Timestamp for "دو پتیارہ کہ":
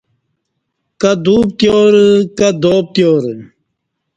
1.25-2.49